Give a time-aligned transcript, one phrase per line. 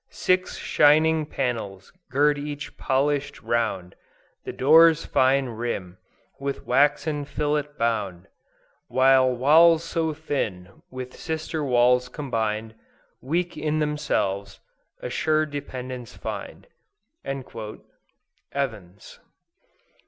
[0.09, 3.93] Six shining panels gird each polish'd round,
[4.45, 5.99] The door's fine rim,
[6.39, 8.27] with waxen fillet bound,
[8.87, 12.73] While walls so thin, with sister walls combined,
[13.21, 14.59] Weak in themselves,
[15.03, 16.65] a sure dependence find."
[17.23, 19.19] _Evans.